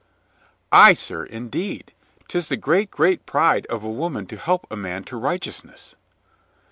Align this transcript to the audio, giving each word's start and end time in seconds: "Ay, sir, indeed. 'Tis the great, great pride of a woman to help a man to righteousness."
"Ay, 0.71 0.93
sir, 0.93 1.23
indeed. 1.25 1.93
'Tis 2.27 2.47
the 2.47 2.57
great, 2.57 2.89
great 2.89 3.23
pride 3.27 3.67
of 3.67 3.83
a 3.83 3.87
woman 3.87 4.25
to 4.25 4.35
help 4.35 4.65
a 4.71 4.75
man 4.75 5.03
to 5.03 5.15
righteousness." 5.15 5.95